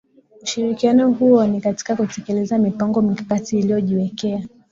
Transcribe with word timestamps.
Ushirikiano 0.41 1.11
huo 1.11 1.47
ni 1.47 1.61
katika 1.61 1.95
kutekeleza 1.95 2.57
mipango 2.57 3.01
mikakati 3.01 3.59
iliyojiwekea 3.59 4.47